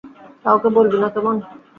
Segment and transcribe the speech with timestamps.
[0.45, 1.35] কাউকে বলবি না, কেমন?